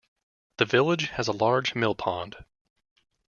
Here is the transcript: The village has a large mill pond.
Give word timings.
The 0.57 0.65
village 0.65 1.09
has 1.09 1.27
a 1.27 1.31
large 1.31 1.75
mill 1.75 1.93
pond. 1.93 2.35